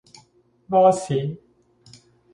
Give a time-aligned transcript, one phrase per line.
[0.67, 1.37] 屙屎